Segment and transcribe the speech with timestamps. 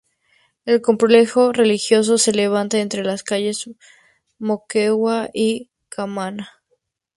[0.65, 3.69] El complejo religioso se levanta entre las calles
[4.39, 6.49] Moquegua y Camaná.